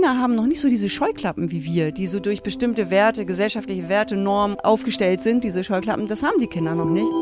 [0.00, 3.90] Kinder haben noch nicht so diese Scheuklappen wie wir, die so durch bestimmte Werte, gesellschaftliche
[3.90, 5.44] Werte, Normen aufgestellt sind.
[5.44, 7.12] Diese Scheuklappen, das haben die Kinder noch nicht.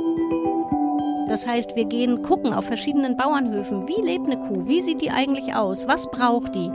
[1.27, 5.11] Das heißt, wir gehen gucken auf verschiedenen Bauernhöfen, wie lebt eine Kuh, wie sieht die
[5.11, 6.71] eigentlich aus, was braucht die.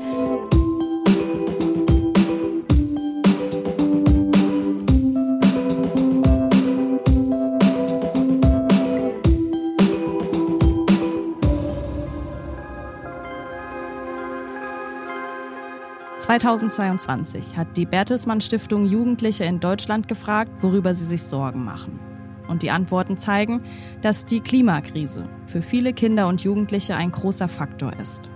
[16.23, 21.99] 2022 hat die Bertelsmann Stiftung Jugendliche in Deutschland gefragt, worüber sie sich Sorgen machen.
[22.48, 23.62] Und die Antworten zeigen,
[24.02, 28.30] dass die Klimakrise für viele Kinder und Jugendliche ein großer Faktor ist.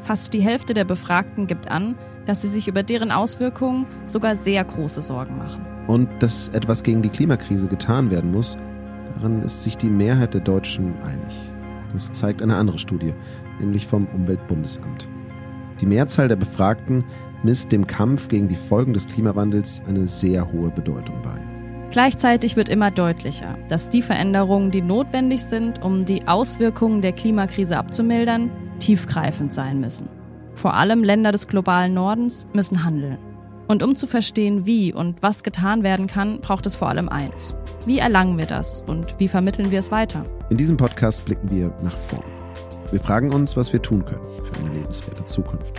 [0.00, 1.94] Fast die Hälfte der Befragten gibt an,
[2.24, 5.66] dass sie sich über deren Auswirkungen sogar sehr große Sorgen machen.
[5.86, 8.56] Und dass etwas gegen die Klimakrise getan werden muss,
[9.16, 11.34] daran ist sich die Mehrheit der Deutschen einig.
[11.92, 13.12] Das zeigt eine andere Studie,
[13.60, 15.06] nämlich vom Umweltbundesamt.
[15.84, 17.04] Die Mehrzahl der Befragten
[17.42, 21.38] misst dem Kampf gegen die Folgen des Klimawandels eine sehr hohe Bedeutung bei.
[21.90, 27.76] Gleichzeitig wird immer deutlicher, dass die Veränderungen, die notwendig sind, um die Auswirkungen der Klimakrise
[27.76, 30.08] abzumildern, tiefgreifend sein müssen.
[30.54, 33.18] Vor allem Länder des globalen Nordens müssen handeln.
[33.68, 37.54] Und um zu verstehen, wie und was getan werden kann, braucht es vor allem eins.
[37.84, 40.24] Wie erlangen wir das und wie vermitteln wir es weiter?
[40.48, 42.33] In diesem Podcast blicken wir nach vorn.
[42.94, 45.74] Wir fragen uns, was wir tun können für eine lebenswerte Zukunft.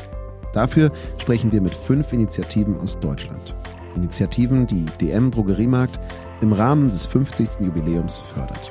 [0.51, 3.55] Dafür sprechen wir mit fünf Initiativen aus Deutschland.
[3.95, 5.97] Initiativen, die DM Drogeriemarkt
[6.41, 7.61] im Rahmen des 50.
[7.61, 8.69] Jubiläums fördert.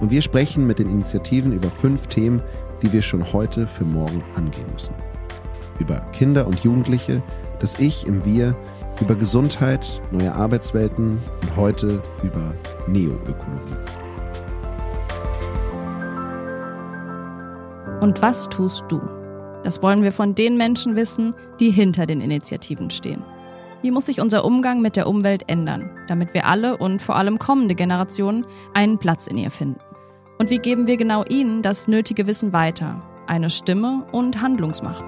[0.00, 2.42] Und wir sprechen mit den Initiativen über fünf Themen,
[2.82, 4.96] die wir schon heute für morgen angehen müssen.
[5.78, 7.22] Über Kinder und Jugendliche,
[7.60, 8.56] das Ich im Wir,
[9.00, 11.10] über Gesundheit, neue Arbeitswelten
[11.42, 12.52] und heute über
[12.88, 14.07] Neoökologie.
[18.00, 19.00] Und was tust du?
[19.64, 23.24] Das wollen wir von den Menschen wissen, die hinter den Initiativen stehen.
[23.82, 27.40] Wie muss sich unser Umgang mit der Umwelt ändern, damit wir alle und vor allem
[27.40, 29.80] kommende Generationen einen Platz in ihr finden?
[30.38, 35.04] Und wie geben wir genau ihnen das nötige Wissen weiter, eine Stimme und Handlungsmacht?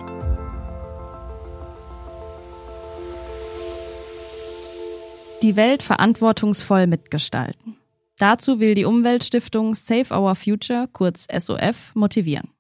[5.43, 7.77] Die Welt verantwortungsvoll mitgestalten.
[8.19, 12.51] Dazu will die Umweltstiftung Save Our Future, kurz SOF, motivieren.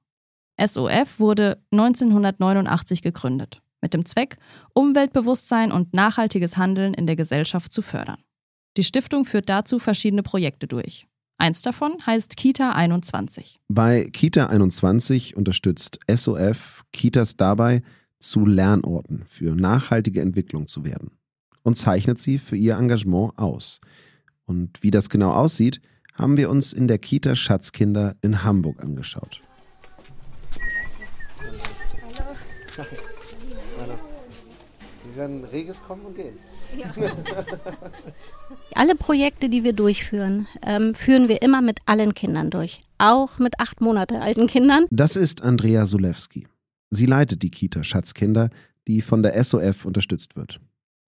[0.64, 4.36] SOF wurde 1989 gegründet, mit dem Zweck,
[4.74, 8.18] Umweltbewusstsein und nachhaltiges Handeln in der Gesellschaft zu fördern.
[8.76, 11.06] Die Stiftung führt dazu verschiedene Projekte durch.
[11.38, 13.60] Eins davon heißt Kita 21.
[13.68, 17.82] Bei Kita 21 unterstützt SOF Kitas dabei,
[18.18, 21.12] zu Lernorten für nachhaltige Entwicklung zu werden
[21.62, 23.80] und zeichnet sie für ihr Engagement aus.
[24.44, 25.80] Und wie das genau aussieht,
[26.14, 29.40] haben wir uns in der Kita Schatzkinder in Hamburg angeschaut.
[33.78, 33.94] Hallo.
[35.04, 36.38] Die werden reges Kommen und Gehen.
[36.76, 36.92] Ja.
[38.74, 42.80] Alle Projekte, die wir durchführen, ähm, führen wir immer mit allen Kindern durch.
[42.98, 44.84] Auch mit acht Monate alten Kindern.
[44.90, 46.46] Das ist Andrea Sulewski.
[46.90, 48.50] Sie leitet die Kita Schatzkinder,
[48.86, 50.60] die von der SOF unterstützt wird.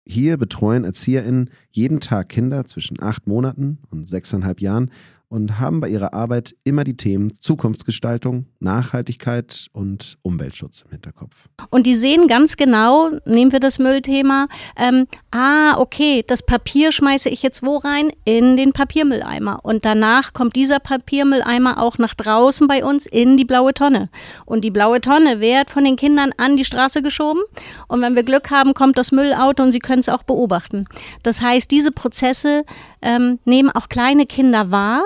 [0.05, 4.89] Hier betreuen ErzieherInnen jeden Tag Kinder zwischen acht Monaten und sechseinhalb Jahren
[5.29, 11.35] und haben bei ihrer Arbeit immer die Themen Zukunftsgestaltung, Nachhaltigkeit und Umweltschutz im Hinterkopf.
[11.69, 17.29] Und die sehen ganz genau, nehmen wir das Müllthema, ähm, ah, okay, das Papier schmeiße
[17.29, 18.11] ich jetzt wo rein?
[18.23, 19.59] In den Papiermülleimer.
[19.63, 24.09] Und danach kommt dieser Papiermülleimer auch nach draußen bei uns in die blaue Tonne.
[24.45, 27.41] Und die blaue Tonne wird von den Kindern an die Straße geschoben.
[27.87, 30.85] Und wenn wir Glück haben, kommt das Müllauto und sie können es auch beobachten.
[31.23, 32.63] Das heißt, diese Prozesse
[33.01, 35.03] ähm, nehmen auch kleine Kinder wahr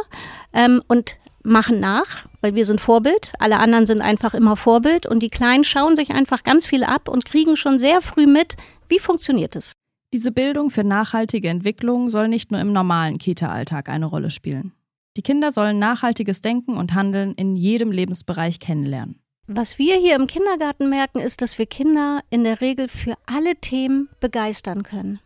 [0.54, 3.34] ähm, und machen nach, weil wir sind Vorbild.
[3.40, 7.08] Alle anderen sind einfach immer Vorbild und die Kleinen schauen sich einfach ganz viel ab
[7.08, 8.56] und kriegen schon sehr früh mit,
[8.90, 9.74] wie funktioniert es.
[10.14, 14.74] Diese Bildung für nachhaltige Entwicklung soll nicht nur im normalen Kita-Alltag eine Rolle spielen.
[15.18, 19.20] Die Kinder sollen nachhaltiges Denken und Handeln in jedem Lebensbereich kennenlernen.
[19.48, 23.56] Was wir hier im Kindergarten merken, ist, dass wir Kinder in der Regel für alle
[23.56, 25.19] Themen begeistern können.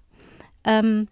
[0.63, 1.07] Ähm,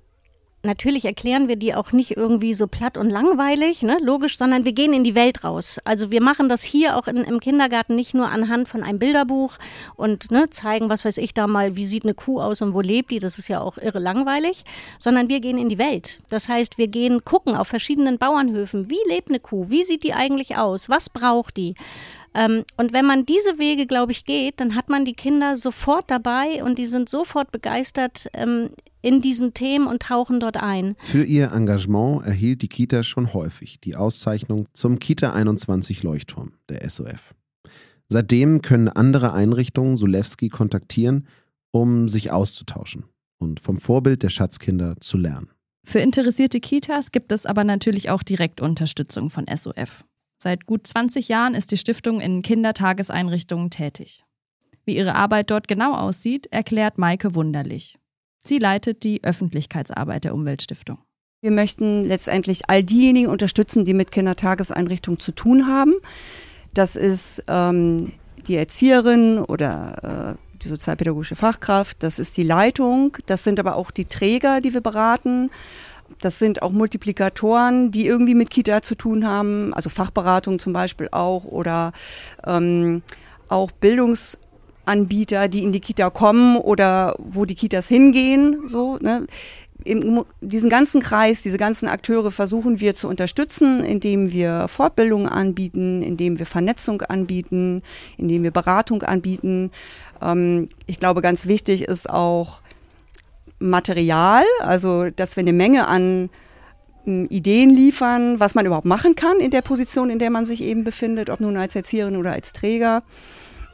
[0.63, 4.73] natürlich erklären wir die auch nicht irgendwie so platt und langweilig, ne, logisch, sondern wir
[4.73, 5.79] gehen in die Welt raus.
[5.83, 9.57] Also wir machen das hier auch in, im Kindergarten nicht nur anhand von einem Bilderbuch
[9.95, 12.81] und ne, zeigen, was weiß ich da mal, wie sieht eine Kuh aus und wo
[12.81, 14.63] lebt die, das ist ja auch irre langweilig,
[14.99, 16.19] sondern wir gehen in die Welt.
[16.29, 20.13] Das heißt, wir gehen gucken auf verschiedenen Bauernhöfen, wie lebt eine Kuh, wie sieht die
[20.13, 21.75] eigentlich aus, was braucht die.
[22.33, 26.09] Ähm, und wenn man diese Wege, glaube ich, geht, dann hat man die Kinder sofort
[26.09, 28.71] dabei und die sind sofort begeistert ähm,
[29.03, 30.95] in diesen Themen und tauchen dort ein.
[31.03, 36.89] Für ihr Engagement erhielt die Kita schon häufig die Auszeichnung zum Kita 21 Leuchtturm der
[36.89, 37.35] SOF.
[38.09, 41.27] Seitdem können andere Einrichtungen Sulewski kontaktieren,
[41.71, 43.05] um sich auszutauschen
[43.39, 45.49] und vom Vorbild der Schatzkinder zu lernen.
[45.85, 50.05] Für interessierte Kitas gibt es aber natürlich auch Direktunterstützung von SOF.
[50.37, 54.23] Seit gut 20 Jahren ist die Stiftung in Kindertageseinrichtungen tätig.
[54.85, 57.97] Wie ihre Arbeit dort genau aussieht, erklärt Maike Wunderlich.
[58.45, 60.97] Sie leitet die Öffentlichkeitsarbeit der Umweltstiftung.
[61.41, 65.93] Wir möchten letztendlich all diejenigen unterstützen, die mit Kindertageseinrichtungen zu tun haben.
[66.73, 68.13] Das ist ähm,
[68.47, 73.91] die Erzieherin oder äh, die sozialpädagogische Fachkraft, das ist die Leitung, das sind aber auch
[73.91, 75.51] die Träger, die wir beraten.
[76.21, 81.09] Das sind auch Multiplikatoren, die irgendwie mit Kita zu tun haben, also Fachberatung zum Beispiel
[81.11, 81.91] auch oder
[82.45, 83.01] ähm,
[83.49, 83.71] auch
[84.85, 88.67] Bildungsanbieter, die in die Kita kommen oder wo die Kitas hingehen.
[88.67, 89.27] So, ne?
[89.85, 96.01] in diesen ganzen Kreis, diese ganzen Akteure versuchen wir zu unterstützen, indem wir Fortbildungen anbieten,
[96.01, 97.81] indem wir Vernetzung anbieten,
[98.17, 99.71] indem wir Beratung anbieten.
[100.21, 102.61] Ähm, ich glaube, ganz wichtig ist auch
[103.59, 106.29] Material, also dass wir eine Menge an
[107.03, 110.63] hm, Ideen liefern, was man überhaupt machen kann in der Position, in der man sich
[110.63, 113.03] eben befindet, ob nun als Erzieherin oder als Träger.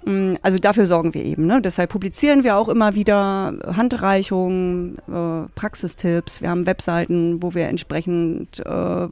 [0.05, 1.45] Mm, also dafür sorgen wir eben.
[1.45, 1.61] Ne?
[1.61, 6.41] Deshalb publizieren wir auch immer wieder Handreichungen, äh, Praxistipps.
[6.41, 9.07] Wir haben Webseiten, wo wir entsprechend äh,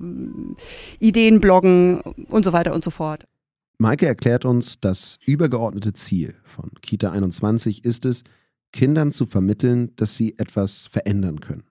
[1.00, 3.26] Ideen bloggen und so weiter und so fort.
[3.80, 8.24] Maike erklärt uns, das übergeordnete Ziel von Kita 21 ist es,
[8.72, 11.64] Kindern zu vermitteln, dass sie etwas verändern können,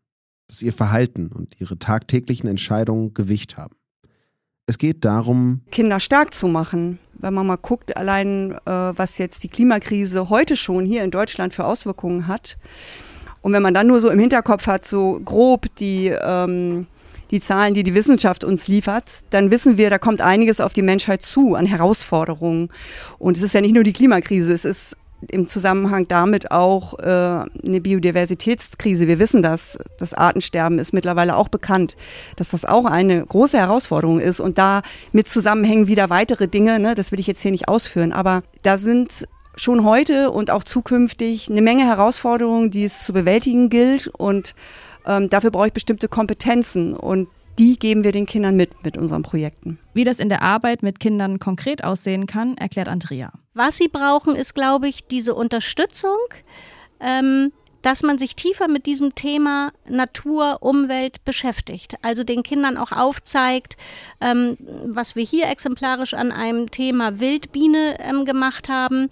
[0.49, 3.77] dass ihr Verhalten und ihre tagtäglichen Entscheidungen Gewicht haben.
[4.67, 6.99] Es geht darum, Kinder stark zu machen.
[7.19, 11.55] Wenn man mal guckt, allein äh, was jetzt die Klimakrise heute schon hier in Deutschland
[11.55, 12.57] für Auswirkungen hat.
[13.43, 16.87] Und wenn man dann nur so im Hinterkopf hat, so grob die, ähm,
[17.31, 20.83] die Zahlen, die die Wissenschaft uns liefert, dann wissen wir, da kommt einiges auf die
[20.83, 22.71] Menschheit zu an Herausforderungen.
[23.19, 24.97] Und es ist ja nicht nur die Klimakrise, es ist
[25.29, 29.09] im Zusammenhang damit auch äh, eine Biodiversitätskrise.
[29.09, 31.97] Wir wissen das, das Artensterben ist mittlerweile auch bekannt,
[32.37, 34.83] dass das auch eine große Herausforderung ist und da
[35.13, 38.79] mit zusammenhängen wieder weitere Dinge, ne, das will ich jetzt hier nicht ausführen, aber da
[38.79, 39.27] sind
[39.57, 44.55] schon heute und auch zukünftig eine Menge Herausforderungen, die es zu bewältigen gilt und
[45.07, 49.23] ähm, dafür brauche ich bestimmte Kompetenzen und die geben wir den Kindern mit mit unseren
[49.23, 49.79] Projekten.
[49.94, 53.32] Wie das in der Arbeit mit Kindern konkret aussehen kann, erklärt Andrea.
[53.55, 56.19] Was sie brauchen, ist, glaube ich, diese Unterstützung.
[57.00, 57.53] Ähm,
[57.87, 61.94] dass man sich tiefer mit diesem Thema Natur, Umwelt beschäftigt.
[62.03, 63.76] Also den Kindern auch aufzeigt,
[64.20, 64.56] ähm,
[64.87, 69.09] was wir hier exemplarisch an einem Thema Wildbiene ähm, gemacht haben.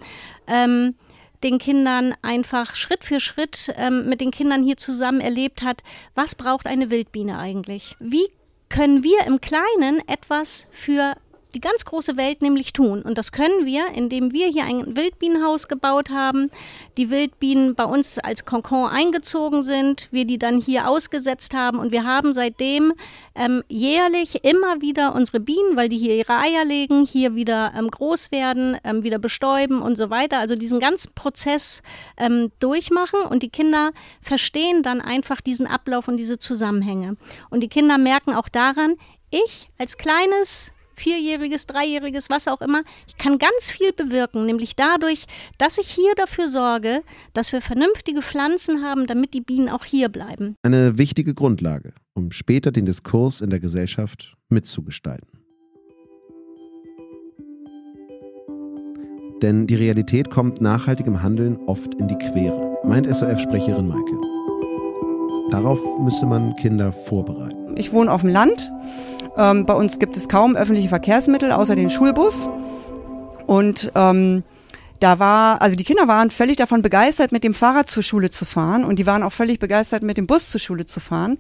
[0.48, 0.96] Ähm,
[1.44, 5.82] den Kindern einfach Schritt für Schritt ähm, mit den Kindern hier zusammen erlebt hat,
[6.14, 7.96] was braucht eine Wildbiene eigentlich?
[8.00, 8.26] Wie
[8.68, 11.14] können wir im Kleinen etwas für
[11.54, 13.02] die ganz große Welt nämlich tun.
[13.02, 16.50] Und das können wir, indem wir hier ein Wildbienenhaus gebaut haben,
[16.96, 21.92] die Wildbienen bei uns als Konkon eingezogen sind, wir die dann hier ausgesetzt haben und
[21.92, 22.92] wir haben seitdem
[23.34, 27.90] ähm, jährlich immer wieder unsere Bienen, weil die hier ihre Eier legen, hier wieder ähm,
[27.90, 30.38] groß werden, ähm, wieder bestäuben und so weiter.
[30.38, 31.82] Also diesen ganzen Prozess
[32.16, 37.16] ähm, durchmachen und die Kinder verstehen dann einfach diesen Ablauf und diese Zusammenhänge.
[37.50, 38.94] Und die Kinder merken auch daran,
[39.30, 42.82] ich als kleines vierjähriges, dreijähriges, was auch immer.
[43.06, 45.26] Ich kann ganz viel bewirken, nämlich dadurch,
[45.58, 47.02] dass ich hier dafür sorge,
[47.32, 50.56] dass wir vernünftige Pflanzen haben, damit die Bienen auch hier bleiben.
[50.62, 55.44] Eine wichtige Grundlage, um später den Diskurs in der Gesellschaft mitzugestalten.
[59.42, 64.18] Denn die Realität kommt nachhaltigem Handeln oft in die Quere, meint SOF-Sprecherin Maike.
[65.50, 67.76] Darauf müsse man Kinder vorbereiten.
[67.76, 68.72] Ich wohne auf dem Land
[69.36, 72.48] ähm, bei uns gibt es kaum öffentliche Verkehrsmittel außer den Schulbus.
[73.46, 74.42] Und ähm,
[75.00, 78.44] da war, also die Kinder waren völlig davon begeistert, mit dem Fahrrad zur Schule zu
[78.44, 81.38] fahren und die waren auch völlig begeistert, mit dem Bus zur Schule zu fahren.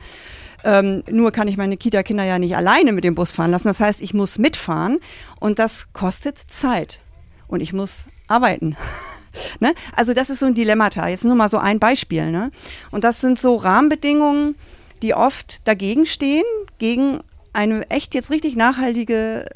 [0.64, 3.68] Ähm, nur kann ich meine Kita-Kinder ja nicht alleine mit dem Bus fahren lassen.
[3.68, 4.98] Das heißt, ich muss mitfahren
[5.40, 7.00] und das kostet Zeit
[7.48, 8.76] und ich muss arbeiten.
[9.60, 9.74] ne?
[9.94, 11.08] Also das ist so ein Dilemmata.
[11.08, 12.30] Jetzt nur mal so ein Beispiel.
[12.30, 12.50] Ne?
[12.90, 14.56] Und das sind so Rahmenbedingungen,
[15.02, 16.44] die oft dagegen stehen,
[16.78, 17.20] gegen
[17.54, 19.46] eine echt jetzt richtig nachhaltige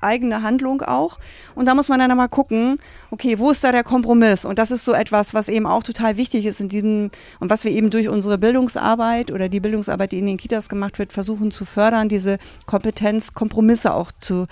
[0.00, 1.18] eigene Handlung auch.
[1.54, 2.78] Und da muss man dann mal gucken,
[3.10, 4.44] okay, wo ist da der Kompromiss?
[4.44, 7.64] Und das ist so etwas, was eben auch total wichtig ist in diesem und was
[7.64, 11.50] wir eben durch unsere Bildungsarbeit oder die Bildungsarbeit, die in den Kitas gemacht wird, versuchen
[11.50, 14.46] zu fördern, diese Kompetenz, Kompromisse auch zu,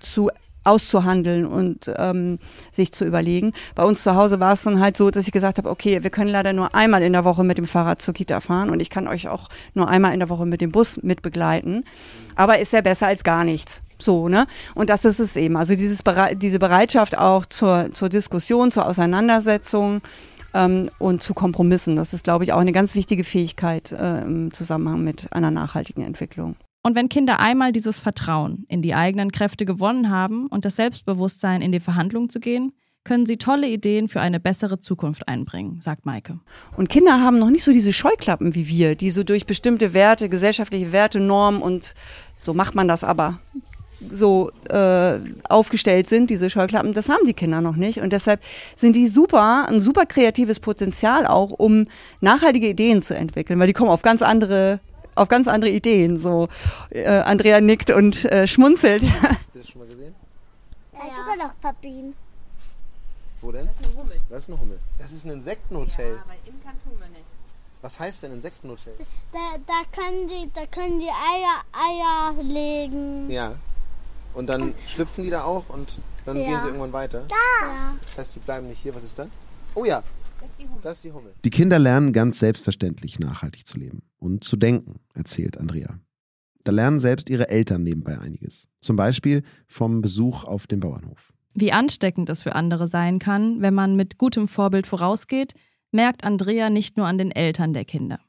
[0.00, 0.30] zu
[0.68, 2.38] auszuhandeln und ähm,
[2.72, 3.52] sich zu überlegen.
[3.74, 6.10] Bei uns zu Hause war es dann halt so, dass ich gesagt habe, okay, wir
[6.10, 8.90] können leider nur einmal in der Woche mit dem Fahrrad zur Kita fahren und ich
[8.90, 11.84] kann euch auch nur einmal in der Woche mit dem Bus mitbegleiten.
[12.36, 13.82] Aber ist ja besser als gar nichts.
[13.98, 14.46] So, ne?
[14.74, 15.56] Und das ist es eben.
[15.56, 20.02] Also dieses Bere diese Bereitschaft auch zur, zur Diskussion, zur Auseinandersetzung
[20.54, 21.96] ähm, und zu Kompromissen.
[21.96, 26.04] Das ist, glaube ich, auch eine ganz wichtige Fähigkeit äh, im Zusammenhang mit einer nachhaltigen
[26.04, 26.56] Entwicklung.
[26.82, 31.60] Und wenn Kinder einmal dieses Vertrauen in die eigenen Kräfte gewonnen haben und das Selbstbewusstsein,
[31.60, 32.72] in die Verhandlungen zu gehen,
[33.04, 36.40] können sie tolle Ideen für eine bessere Zukunft einbringen, sagt Maike.
[36.76, 40.28] Und Kinder haben noch nicht so diese Scheuklappen wie wir, die so durch bestimmte Werte,
[40.28, 41.94] gesellschaftliche Werte, Normen und
[42.38, 43.40] so macht man das aber
[44.10, 45.18] so äh,
[45.48, 48.00] aufgestellt sind, diese Scheuklappen, das haben die Kinder noch nicht.
[48.00, 48.40] Und deshalb
[48.76, 51.86] sind die super, ein super kreatives Potenzial auch, um
[52.20, 54.80] nachhaltige Ideen zu entwickeln, weil die kommen auf ganz andere,
[55.18, 56.16] auf ganz andere Ideen.
[56.18, 56.48] So
[56.90, 59.02] äh, Andrea nickt und äh, schmunzelt.
[59.02, 60.14] Hast du das schon mal gesehen?
[60.92, 61.00] Ja.
[61.00, 62.14] hat sogar noch Papien.
[63.40, 63.66] Wo denn?
[63.66, 64.20] Das ist eine Hummel.
[64.28, 64.78] Das ist eine Hummel.
[64.98, 66.14] Das ist ein Insektenhotel.
[66.14, 66.32] Ja, aber
[66.84, 67.24] tun wir nicht.
[67.82, 68.94] Was heißt denn Insektenhotel?
[69.32, 73.30] Da, da, können die, da können die Eier, Eier legen.
[73.30, 73.54] Ja.
[74.34, 75.88] Und dann schlüpfen die da auch und
[76.26, 76.48] dann Ja.
[76.48, 77.22] gehen sie irgendwann weiter.
[77.30, 77.94] Ja.
[78.04, 78.94] Das heißt, die bleiben nicht hier.
[78.94, 79.26] Was ist da?
[79.74, 80.02] Oh ja.
[80.82, 81.34] Das ist die Hummel.
[81.44, 85.98] Die Kinder lernen ganz selbstverständlich nachhaltig zu leben und zu denken, erzählt Andrea.
[86.64, 88.68] Da lernen selbst ihre Eltern nebenbei einiges.
[88.80, 91.32] Zum Beispiel vom Besuch auf dem Bauernhof.
[91.54, 95.54] Wie ansteckend es für andere sein kann, wenn man mit gutem Vorbild vorausgeht,
[95.90, 98.20] merkt Andrea nicht nur an den Eltern der Kinder.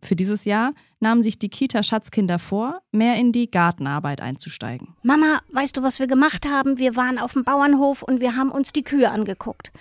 [0.00, 4.94] Für dieses Jahr nahmen sich die Kita-Schatzkinder vor, mehr in die Gartenarbeit einzusteigen.
[5.02, 6.78] Mama, weißt du, was wir gemacht haben?
[6.78, 9.72] Wir waren auf dem Bauernhof und wir haben uns die Kühe angeguckt.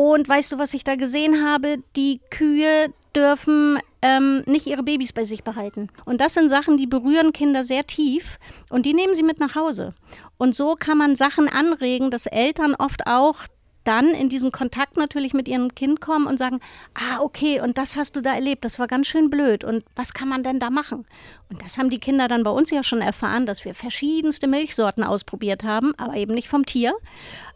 [0.00, 1.78] Und weißt du, was ich da gesehen habe?
[1.96, 5.88] Die Kühe dürfen ähm, nicht ihre Babys bei sich behalten.
[6.04, 8.38] Und das sind Sachen, die berühren Kinder sehr tief
[8.70, 9.96] und die nehmen sie mit nach Hause.
[10.36, 13.46] Und so kann man Sachen anregen, dass Eltern oft auch
[13.82, 16.60] dann in diesen Kontakt natürlich mit ihrem Kind kommen und sagen,
[16.94, 20.14] ah, okay, und das hast du da erlebt, das war ganz schön blöd und was
[20.14, 21.02] kann man denn da machen?
[21.50, 25.02] Und das haben die Kinder dann bei uns ja schon erfahren, dass wir verschiedenste Milchsorten
[25.02, 26.94] ausprobiert haben, aber eben nicht vom Tier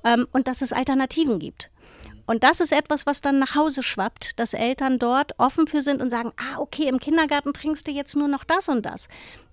[0.03, 1.71] ähm, und dass es Alternativen gibt.
[2.27, 6.01] Und das ist etwas, was dann nach Hause schwappt, dass Eltern dort offen für sind
[6.01, 9.09] und sagen, ah, okay, im Kindergarten trinkst du jetzt nur noch das und das.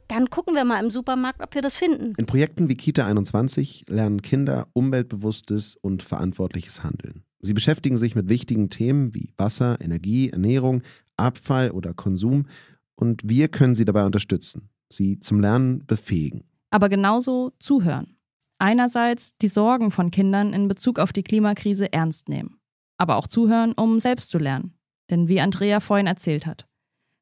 [0.07, 2.13] Dann gucken wir mal im Supermarkt, ob wir das finden.
[2.17, 7.23] In Projekten wie Kita 21 lernen Kinder umweltbewusstes und verantwortliches Handeln.
[7.41, 10.81] Sie beschäftigen sich mit wichtigen Themen wie Wasser, Energie, Ernährung,
[11.15, 12.47] Abfall oder Konsum
[12.95, 16.43] und wir können sie dabei unterstützen, sie zum Lernen befähigen.
[16.71, 18.17] Aber genauso zuhören.
[18.57, 22.58] Einerseits die Sorgen von Kindern in Bezug auf die Klimakrise ernst nehmen.
[22.99, 24.77] Aber auch zuhören, um selbst zu lernen.
[25.09, 26.67] Denn wie Andrea vorhin erzählt hat,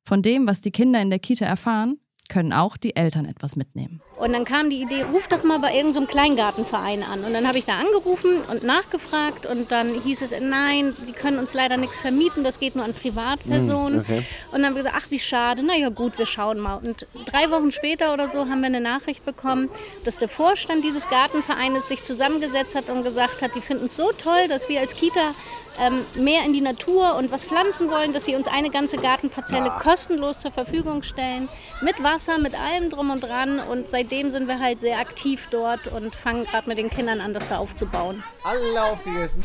[0.05, 4.01] von dem, was die Kinder in der Kita erfahren, können auch die Eltern etwas mitnehmen.
[4.17, 7.23] Und dann kam die Idee, ruf doch mal bei irgendeinem Kleingartenverein an.
[7.23, 11.37] Und dann habe ich da angerufen und nachgefragt und dann hieß es, nein, die können
[11.37, 13.99] uns leider nichts vermieten, das geht nur an Privatpersonen.
[13.99, 14.23] okay.
[14.51, 16.75] Und dann haben wir gesagt, ach wie schade, naja gut, wir schauen mal.
[16.75, 19.69] Und drei Wochen später oder so haben wir eine Nachricht bekommen,
[20.03, 24.11] dass der Vorstand dieses Gartenvereines sich zusammengesetzt hat und gesagt hat, die finden es so
[24.17, 25.31] toll, dass wir als Kita
[25.79, 29.71] ähm, mehr in die Natur und was pflanzen wollen, dass sie uns eine ganze Gartenparzelle
[29.81, 31.47] kostenlos zur Verfügung stellen.
[31.81, 33.59] Mit Wasser, mit allem drum und dran.
[33.59, 37.33] Und seitdem sind wir halt sehr aktiv dort und fangen gerade mit den Kindern an,
[37.33, 38.23] das da aufzubauen.
[38.43, 39.43] Alle aufgegessen.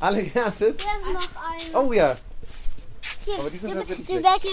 [0.00, 0.82] Alle geerntet.
[0.82, 1.30] Hier ist
[1.74, 1.86] noch ein.
[1.88, 2.16] Oh ja.
[3.24, 4.24] Hier, Aber die sind tatsächlich die, weg.
[4.24, 4.50] wachsen,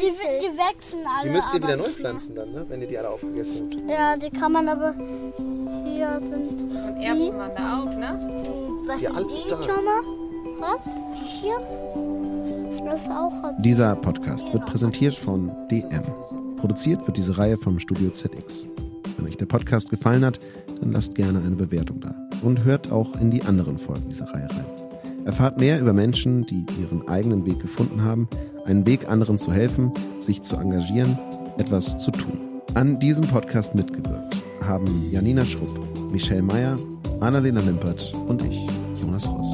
[0.00, 0.06] die,
[0.46, 1.28] die wachsen alle.
[1.28, 2.64] Die müsst ihr wieder neu pflanzen dann, ne?
[2.68, 3.90] wenn ihr die alle aufgegessen habt.
[3.90, 4.94] Ja, die kann man aber.
[5.84, 6.62] Hier sind.
[6.62, 8.82] Und Erbsen waren da auch, ne?
[8.86, 9.58] Was Ja, sind alles die da.
[10.58, 10.78] Was?
[11.16, 12.84] Die hier?
[12.86, 13.32] Das ist auch.
[13.58, 16.02] Dieser Podcast wird präsentiert von DM.
[16.64, 18.66] Produziert wird diese Reihe vom Studio ZX.
[19.18, 20.38] Wenn euch der Podcast gefallen hat,
[20.80, 22.14] dann lasst gerne eine Bewertung da.
[22.40, 24.64] Und hört auch in die anderen Folgen dieser Reihe rein.
[25.26, 28.30] Erfahrt mehr über Menschen, die ihren eigenen Weg gefunden haben,
[28.64, 31.18] einen Weg anderen zu helfen, sich zu engagieren,
[31.58, 32.38] etwas zu tun.
[32.72, 35.78] An diesem Podcast mitgewirkt haben Janina Schrupp,
[36.10, 36.78] Michelle Meyer,
[37.20, 38.66] Annalena Limpert und ich,
[39.02, 39.52] Jonas Ross.